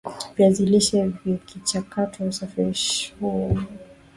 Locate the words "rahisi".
3.47-3.65